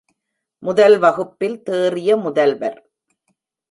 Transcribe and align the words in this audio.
முதல் 0.63 0.97
வகுப்பில் 0.97 1.63
தேறிய 1.63 2.17
முதல்வர். 2.17 2.79